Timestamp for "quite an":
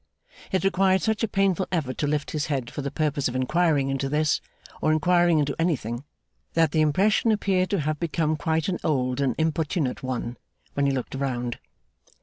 8.35-8.79